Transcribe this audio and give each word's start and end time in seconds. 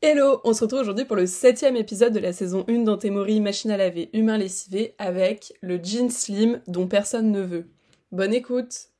Hello, 0.00 0.40
on 0.44 0.52
se 0.52 0.62
retrouve 0.62 0.82
aujourd'hui 0.82 1.06
pour 1.06 1.16
le 1.16 1.26
septième 1.26 1.74
épisode 1.74 2.12
de 2.12 2.20
la 2.20 2.32
saison 2.32 2.64
1 2.68 2.84
d'Antémori 2.84 3.40
Machine 3.40 3.72
à 3.72 3.76
laver 3.76 4.10
Humain 4.12 4.38
lessivé 4.38 4.94
avec 4.96 5.54
le 5.60 5.82
jean 5.82 6.08
slim 6.08 6.62
dont 6.68 6.86
personne 6.86 7.32
ne 7.32 7.40
veut. 7.40 7.66
Bonne 8.12 8.32
écoute 8.32 8.90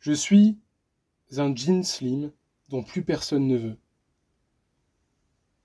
Je 0.00 0.12
suis 0.12 0.58
un 1.36 1.54
jean 1.54 1.84
slim 1.84 2.32
dont 2.68 2.82
plus 2.82 3.04
personne 3.04 3.46
ne 3.46 3.58
veut. 3.58 3.76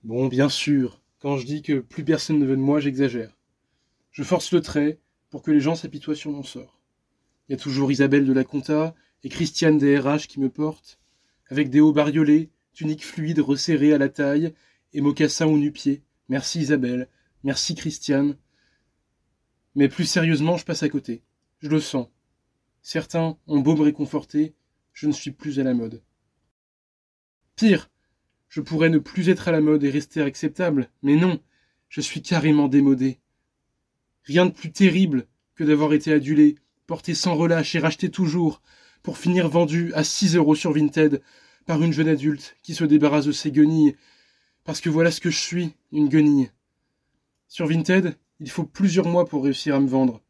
Bon, 0.04 0.28
bien 0.28 0.48
sûr, 0.48 1.00
quand 1.18 1.36
je 1.36 1.46
dis 1.46 1.62
que 1.62 1.80
plus 1.80 2.04
personne 2.04 2.38
ne 2.38 2.46
veut 2.46 2.56
de 2.56 2.62
moi, 2.62 2.78
j'exagère. 2.78 3.33
Je 4.14 4.22
force 4.22 4.52
le 4.52 4.60
trait 4.60 5.00
pour 5.28 5.42
que 5.42 5.50
les 5.50 5.58
gens 5.58 5.74
s'apitoient 5.74 6.14
sur 6.14 6.30
mon 6.30 6.44
sort. 6.44 6.80
Il 7.48 7.52
y 7.52 7.54
a 7.56 7.58
toujours 7.58 7.90
Isabelle 7.90 8.24
de 8.24 8.32
la 8.32 8.44
Conta 8.44 8.94
et 9.24 9.28
Christiane 9.28 9.76
des 9.76 9.98
RH 9.98 10.28
qui 10.28 10.38
me 10.38 10.48
portent, 10.48 11.00
avec 11.48 11.68
des 11.68 11.80
hauts 11.80 11.92
bariolés, 11.92 12.52
tuniques 12.74 13.04
fluides 13.04 13.40
resserrées 13.40 13.92
à 13.92 13.98
la 13.98 14.08
taille 14.08 14.54
et 14.92 15.00
mocassins 15.00 15.48
au 15.48 15.58
nu-pied. 15.58 16.04
Merci 16.28 16.60
Isabelle, 16.60 17.08
merci 17.42 17.74
Christiane. 17.74 18.36
Mais 19.74 19.88
plus 19.88 20.06
sérieusement, 20.06 20.56
je 20.58 20.64
passe 20.64 20.84
à 20.84 20.88
côté. 20.88 21.24
Je 21.58 21.68
le 21.68 21.80
sens. 21.80 22.06
Certains 22.82 23.36
ont 23.48 23.58
beau 23.58 23.74
me 23.74 23.82
réconforter, 23.82 24.54
je 24.92 25.08
ne 25.08 25.12
suis 25.12 25.32
plus 25.32 25.58
à 25.58 25.64
la 25.64 25.74
mode. 25.74 26.04
Pire, 27.56 27.90
je 28.48 28.60
pourrais 28.60 28.90
ne 28.90 28.98
plus 28.98 29.28
être 29.28 29.48
à 29.48 29.52
la 29.52 29.60
mode 29.60 29.82
et 29.82 29.90
rester 29.90 30.22
acceptable, 30.22 30.88
mais 31.02 31.16
non, 31.16 31.40
je 31.88 32.00
suis 32.00 32.22
carrément 32.22 32.68
démodé. 32.68 33.18
Rien 34.24 34.46
de 34.46 34.52
plus 34.52 34.72
terrible 34.72 35.26
que 35.54 35.64
d'avoir 35.64 35.92
été 35.92 36.12
adulé, 36.12 36.56
porté 36.86 37.14
sans 37.14 37.34
relâche 37.34 37.74
et 37.74 37.78
racheté 37.78 38.10
toujours, 38.10 38.62
pour 39.02 39.18
finir 39.18 39.48
vendu 39.48 39.92
à 39.94 40.02
6 40.02 40.36
euros 40.36 40.54
sur 40.54 40.72
Vinted 40.72 41.22
par 41.66 41.82
une 41.82 41.92
jeune 41.92 42.08
adulte 42.08 42.56
qui 42.62 42.74
se 42.74 42.84
débarrasse 42.84 43.26
de 43.26 43.32
ses 43.32 43.52
guenilles, 43.52 43.96
parce 44.64 44.80
que 44.80 44.90
voilà 44.90 45.10
ce 45.10 45.20
que 45.20 45.30
je 45.30 45.38
suis, 45.38 45.74
une 45.92 46.08
guenille. 46.08 46.50
Sur 47.48 47.66
Vinted, 47.66 48.16
il 48.40 48.50
faut 48.50 48.64
plusieurs 48.64 49.06
mois 49.06 49.26
pour 49.26 49.44
réussir 49.44 49.74
à 49.74 49.80
me 49.80 49.88
vendre, 49.88 50.22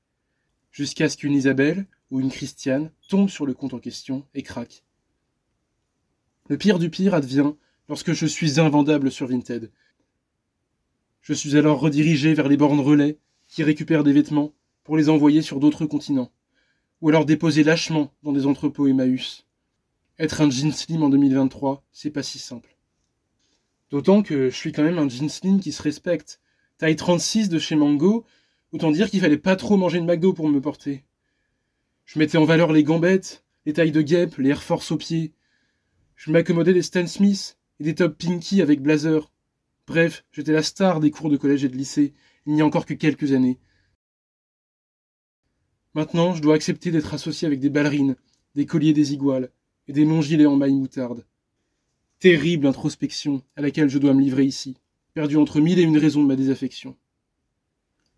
jusqu'à 0.72 1.08
ce 1.08 1.16
qu'une 1.16 1.34
Isabelle 1.34 1.86
ou 2.10 2.20
une 2.20 2.30
Christiane 2.30 2.90
tombe 3.08 3.30
sur 3.30 3.46
le 3.46 3.54
compte 3.54 3.74
en 3.74 3.78
question 3.78 4.26
et 4.34 4.42
craque. 4.42 4.84
Le 6.48 6.58
pire 6.58 6.78
du 6.78 6.90
pire 6.90 7.14
advient 7.14 7.52
lorsque 7.88 8.12
je 8.12 8.26
suis 8.26 8.60
invendable 8.60 9.10
sur 9.10 9.28
Vinted. 9.28 9.70
Je 11.22 11.32
suis 11.32 11.56
alors 11.56 11.80
redirigé 11.80 12.34
vers 12.34 12.48
les 12.48 12.56
bornes 12.56 12.80
relais 12.80 13.18
qui 13.54 13.62
récupèrent 13.62 14.02
des 14.02 14.12
vêtements 14.12 14.52
pour 14.82 14.96
les 14.96 15.08
envoyer 15.08 15.40
sur 15.40 15.60
d'autres 15.60 15.86
continents, 15.86 16.32
ou 17.00 17.08
alors 17.08 17.24
déposer 17.24 17.62
lâchement 17.62 18.12
dans 18.24 18.32
des 18.32 18.46
entrepôts 18.46 18.88
Emmaüs. 18.88 19.46
Être 20.18 20.40
un 20.40 20.50
jean 20.50 20.72
slim 20.72 21.04
en 21.04 21.08
2023, 21.08 21.84
c'est 21.92 22.10
pas 22.10 22.24
si 22.24 22.40
simple. 22.40 22.76
D'autant 23.90 24.24
que 24.24 24.50
je 24.50 24.56
suis 24.56 24.72
quand 24.72 24.82
même 24.82 24.98
un 24.98 25.08
jean 25.08 25.28
slim 25.28 25.60
qui 25.60 25.70
se 25.70 25.82
respecte. 25.82 26.40
Taille 26.78 26.96
36 26.96 27.48
de 27.48 27.60
chez 27.60 27.76
Mango, 27.76 28.24
autant 28.72 28.90
dire 28.90 29.08
qu'il 29.08 29.20
fallait 29.20 29.38
pas 29.38 29.54
trop 29.54 29.76
manger 29.76 30.00
de 30.00 30.04
McDo 30.04 30.32
pour 30.32 30.48
me 30.48 30.60
porter. 30.60 31.04
Je 32.06 32.18
mettais 32.18 32.38
en 32.38 32.44
valeur 32.44 32.72
les 32.72 32.82
gambettes, 32.82 33.44
les 33.66 33.72
tailles 33.72 33.92
de 33.92 34.02
guêpe, 34.02 34.36
les 34.38 34.50
Air 34.50 34.64
Force 34.64 34.90
aux 34.90 34.96
pieds. 34.96 35.32
Je 36.16 36.32
m'accommodais 36.32 36.74
des 36.74 36.82
Stan 36.82 37.06
Smith 37.06 37.56
et 37.78 37.84
des 37.84 37.94
top 37.94 38.18
pinky 38.18 38.62
avec 38.62 38.82
blazer. 38.82 39.30
Bref, 39.86 40.24
j'étais 40.32 40.50
la 40.50 40.64
star 40.64 40.98
des 40.98 41.12
cours 41.12 41.30
de 41.30 41.36
collège 41.36 41.64
et 41.64 41.68
de 41.68 41.76
lycée, 41.76 42.14
il 42.46 42.54
n'y 42.54 42.62
a 42.62 42.66
encore 42.66 42.86
que 42.86 42.94
quelques 42.94 43.32
années. 43.32 43.58
Maintenant, 45.94 46.34
je 46.34 46.42
dois 46.42 46.54
accepter 46.54 46.90
d'être 46.90 47.14
associé 47.14 47.46
avec 47.46 47.60
des 47.60 47.70
ballerines, 47.70 48.16
des 48.54 48.66
colliers 48.66 48.92
des 48.92 49.12
iguales 49.12 49.50
et 49.86 49.92
des 49.92 50.04
longs 50.04 50.22
gilets 50.22 50.46
en 50.46 50.56
maille 50.56 50.74
moutarde. 50.74 51.24
Terrible 52.18 52.66
introspection 52.66 53.42
à 53.56 53.62
laquelle 53.62 53.88
je 53.88 53.98
dois 53.98 54.14
me 54.14 54.20
livrer 54.20 54.44
ici, 54.44 54.76
perdu 55.14 55.36
entre 55.36 55.60
mille 55.60 55.78
et 55.78 55.82
une 55.82 55.98
raisons 55.98 56.22
de 56.22 56.28
ma 56.28 56.36
désaffection. 56.36 56.96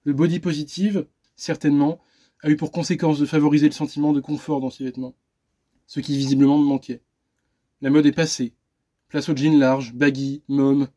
Le 0.04 0.12
body 0.12 0.40
positive, 0.40 1.06
certainement, 1.34 2.00
a 2.42 2.50
eu 2.50 2.56
pour 2.56 2.70
conséquence 2.70 3.18
de 3.18 3.26
favoriser 3.26 3.66
le 3.66 3.72
sentiment 3.72 4.12
de 4.12 4.20
confort 4.20 4.60
dans 4.60 4.70
ces 4.70 4.84
vêtements, 4.84 5.14
ce 5.86 6.00
qui 6.00 6.16
visiblement 6.16 6.58
me 6.58 6.64
manquait. 6.64 7.02
La 7.80 7.90
mode 7.90 8.06
est 8.06 8.12
passée. 8.12 8.54
Place 9.08 9.28
au 9.28 9.36
jean 9.36 9.58
large, 9.58 9.92
baggy, 9.94 10.42
mom. 10.48 10.88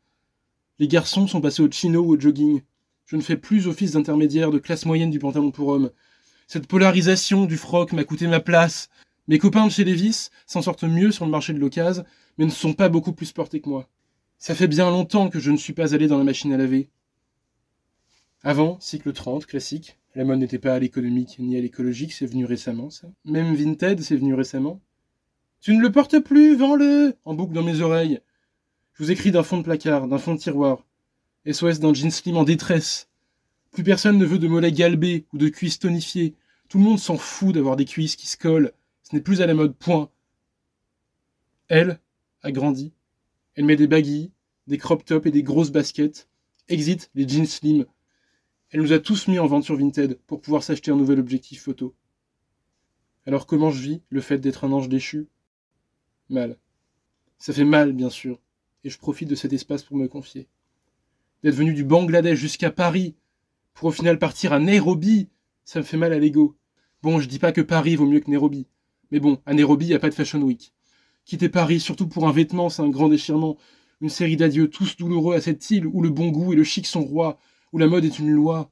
Les 0.79 0.87
garçons 0.87 1.27
sont 1.27 1.41
passés 1.41 1.61
au 1.61 1.69
chino 1.69 2.01
ou 2.01 2.13
au 2.13 2.19
jogging, 2.19 2.61
je 3.09 3.15
ne 3.15 3.21
fais 3.21 3.37
plus 3.37 3.65
office 3.65 3.93
d'intermédiaire 3.93 4.51
de 4.51 4.59
classe 4.59 4.85
moyenne 4.85 5.09
du 5.09 5.17
pantalon 5.17 5.49
pour 5.49 5.69
homme. 5.69 5.89
Cette 6.45 6.67
polarisation 6.67 7.45
du 7.45 7.57
froc 7.57 7.91
m'a 7.91 8.03
coûté 8.03 8.27
ma 8.27 8.39
place. 8.39 8.91
Mes 9.27 9.39
copains 9.39 9.65
de 9.65 9.71
chez 9.71 9.83
Levis 9.83 10.29
s'en 10.45 10.61
sortent 10.61 10.83
mieux 10.83 11.09
sur 11.09 11.25
le 11.25 11.31
marché 11.31 11.51
de 11.53 11.59
l'occasion, 11.59 12.05
mais 12.37 12.45
ne 12.45 12.51
sont 12.51 12.73
pas 12.73 12.87
beaucoup 12.87 13.11
plus 13.11 13.31
portés 13.31 13.61
que 13.61 13.69
moi. 13.69 13.89
Ça 14.37 14.53
fait 14.53 14.67
bien 14.67 14.91
longtemps 14.91 15.29
que 15.29 15.39
je 15.39 15.49
ne 15.49 15.57
suis 15.57 15.73
pas 15.73 15.95
allé 15.95 16.05
dans 16.05 16.19
la 16.19 16.23
machine 16.23 16.53
à 16.53 16.57
laver. 16.57 16.87
Avant, 18.43 18.79
cycle 18.79 19.11
30, 19.11 19.47
classique. 19.47 19.97
La 20.13 20.23
mode 20.23 20.37
n'était 20.37 20.59
pas 20.59 20.75
à 20.75 20.79
l'économique 20.79 21.37
ni 21.39 21.57
à 21.57 21.61
l'écologique, 21.61 22.13
c'est 22.13 22.27
venu 22.27 22.45
récemment, 22.45 22.91
ça. 22.91 23.07
Même 23.25 23.55
Vinted, 23.55 24.01
c'est 24.01 24.17
venu 24.17 24.35
récemment. 24.35 24.81
Tu 25.61 25.73
ne 25.73 25.81
le 25.81 25.91
portes 25.91 26.19
plus, 26.19 26.55
vends-le 26.55 27.15
En 27.25 27.33
boucle 27.33 27.53
dans 27.53 27.63
mes 27.63 27.81
oreilles. 27.81 28.19
Je 28.93 29.03
vous 29.03 29.11
écris 29.11 29.31
d'un 29.31 29.43
fond 29.43 29.57
de 29.57 29.63
placard, 29.63 30.07
d'un 30.07 30.19
fond 30.19 30.35
de 30.35 30.39
tiroir. 30.39 30.85
SOS 31.45 31.79
d'un 31.79 31.93
jean 31.93 32.11
slim 32.11 32.37
en 32.37 32.43
détresse. 32.43 33.09
Plus 33.71 33.83
personne 33.83 34.17
ne 34.17 34.25
veut 34.25 34.39
de 34.39 34.47
mollets 34.47 34.71
galbés 34.71 35.25
ou 35.33 35.37
de 35.37 35.49
cuisses 35.49 35.79
tonifiées. 35.79 36.35
Tout 36.67 36.79
le 36.79 36.83
monde 36.83 36.99
s'en 36.99 37.17
fout 37.17 37.53
d'avoir 37.53 37.75
des 37.75 37.85
cuisses 37.85 38.15
qui 38.15 38.27
se 38.27 38.37
collent. 38.37 38.73
Ce 39.03 39.15
n'est 39.15 39.21
plus 39.21 39.41
à 39.41 39.47
la 39.47 39.53
mode, 39.53 39.75
point. 39.75 40.09
Elle 41.67 41.99
a 42.41 42.51
grandi. 42.51 42.93
Elle 43.55 43.65
met 43.65 43.75
des 43.75 43.87
baguilles, 43.87 44.31
des 44.67 44.77
crop 44.77 45.05
tops 45.05 45.27
et 45.27 45.31
des 45.31 45.43
grosses 45.43 45.71
baskets. 45.71 46.27
Exit 46.67 47.09
les 47.15 47.27
jeans 47.27 47.45
slim. 47.45 47.85
Elle 48.71 48.81
nous 48.81 48.93
a 48.93 48.99
tous 48.99 49.27
mis 49.27 49.39
en 49.39 49.47
vente 49.47 49.63
sur 49.63 49.75
Vinted 49.75 50.19
pour 50.27 50.41
pouvoir 50.41 50.63
s'acheter 50.63 50.91
un 50.91 50.95
nouvel 50.95 51.19
objectif 51.19 51.63
photo. 51.63 51.95
Alors 53.25 53.47
comment 53.47 53.71
je 53.71 53.81
vis 53.81 54.01
le 54.09 54.21
fait 54.21 54.37
d'être 54.37 54.63
un 54.63 54.71
ange 54.71 54.89
déchu? 54.89 55.27
Mal. 56.29 56.57
Ça 57.39 57.53
fait 57.53 57.63
mal, 57.63 57.93
bien 57.93 58.09
sûr, 58.09 58.39
et 58.83 58.89
je 58.89 58.97
profite 58.99 59.29
de 59.29 59.35
cet 59.35 59.53
espace 59.53 59.83
pour 59.83 59.97
me 59.97 60.07
confier 60.07 60.47
d'être 61.43 61.55
venu 61.55 61.73
du 61.73 61.83
Bangladesh 61.83 62.37
jusqu'à 62.37 62.71
Paris 62.71 63.15
pour 63.73 63.89
au 63.89 63.91
final 63.91 64.19
partir 64.19 64.53
à 64.53 64.59
Nairobi, 64.59 65.29
ça 65.63 65.79
me 65.79 65.85
fait 65.85 65.97
mal 65.97 66.13
à 66.13 66.19
l'ego. 66.19 66.57
Bon, 67.01 67.19
je 67.19 67.27
dis 67.27 67.39
pas 67.39 67.51
que 67.51 67.61
Paris 67.61 67.95
vaut 67.95 68.05
mieux 68.05 68.19
que 68.19 68.29
Nairobi. 68.29 68.67
Mais 69.11 69.19
bon, 69.19 69.39
à 69.45 69.53
Nairobi, 69.53 69.87
y 69.87 69.93
a 69.93 69.99
pas 69.99 70.09
de 70.09 70.13
Fashion 70.13 70.41
Week. 70.41 70.73
Quitter 71.25 71.49
Paris, 71.49 71.79
surtout 71.79 72.07
pour 72.07 72.27
un 72.27 72.31
vêtement, 72.31 72.69
c'est 72.69 72.81
un 72.81 72.89
grand 72.89 73.07
déchirement. 73.07 73.57
Une 74.01 74.09
série 74.09 74.35
d'adieux 74.35 74.69
tous 74.69 74.97
douloureux 74.97 75.35
à 75.35 75.41
cette 75.41 75.69
île 75.71 75.87
où 75.87 76.01
le 76.01 76.09
bon 76.09 76.29
goût 76.29 76.53
et 76.53 76.55
le 76.55 76.63
chic 76.63 76.87
sont 76.87 77.03
rois, 77.03 77.37
où 77.71 77.77
la 77.77 77.87
mode 77.87 78.05
est 78.05 78.19
une 78.19 78.31
loi. 78.31 78.71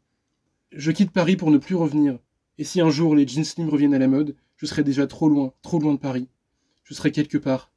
Je 0.72 0.91
quitte 0.91 1.11
Paris 1.11 1.38
pour 1.38 1.51
ne 1.51 1.57
plus 1.57 1.75
revenir. 1.75 2.19
Et 2.57 2.63
si 2.63 2.81
un 2.81 2.89
jour 2.89 3.16
les 3.16 3.28
jeans 3.28 3.44
slim 3.44 3.69
reviennent 3.69 3.94
à 3.94 3.99
la 3.99 4.07
mode, 4.07 4.35
je 4.57 4.66
serai 4.66 4.84
déjà 4.84 5.07
trop 5.07 5.29
loin, 5.29 5.53
trop 5.61 5.79
loin 5.79 5.94
de 5.94 5.99
Paris. 5.99 6.28
Je 6.84 6.94
serai 6.94 7.11
quelque 7.11 7.38
part. 7.38 7.72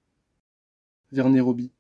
Vers 1.13 1.29
Nairobi. 1.29 1.71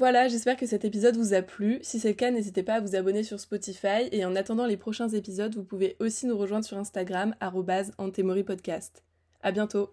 Voilà, 0.00 0.28
j'espère 0.28 0.56
que 0.56 0.64
cet 0.64 0.86
épisode 0.86 1.18
vous 1.18 1.34
a 1.34 1.42
plu. 1.42 1.78
Si 1.82 2.00
c'est 2.00 2.08
le 2.08 2.14
cas, 2.14 2.30
n'hésitez 2.30 2.62
pas 2.62 2.76
à 2.76 2.80
vous 2.80 2.96
abonner 2.96 3.22
sur 3.22 3.38
Spotify 3.38 4.08
et 4.12 4.24
en 4.24 4.34
attendant 4.34 4.64
les 4.64 4.78
prochains 4.78 5.10
épisodes, 5.10 5.54
vous 5.54 5.62
pouvez 5.62 5.98
aussi 6.00 6.24
nous 6.24 6.38
rejoindre 6.38 6.64
sur 6.64 6.78
Instagram 6.78 7.34
@antemoripodcast. 7.98 9.04
À 9.42 9.52
bientôt. 9.52 9.90